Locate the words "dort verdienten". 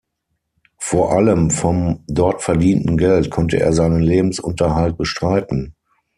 2.07-2.97